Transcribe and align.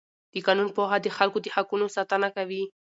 د 0.33 0.35
قانون 0.45 0.67
پوهه 0.75 0.97
د 1.01 1.07
خلکو 1.17 1.37
د 1.41 1.47
حقونو 1.55 1.85
ساتنه 1.95 2.27
کوي. 2.35 2.63